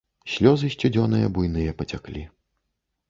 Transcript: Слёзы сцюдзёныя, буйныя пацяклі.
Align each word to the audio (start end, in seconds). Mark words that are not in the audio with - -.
Слёзы 0.35 0.69
сцюдзёныя, 0.75 1.29
буйныя 1.35 1.77
пацяклі. 1.83 2.27